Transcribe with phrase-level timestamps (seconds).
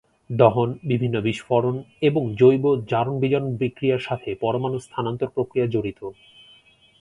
[0.31, 1.75] দহন, বিভিন্ন বিস্ফোরণ,
[2.01, 5.99] এবং জৈব জারণ-বিজারণ বিক্রিয়ার সাথে পরমাণু স্থানান্তর প্রক্রিয়া জড়িত।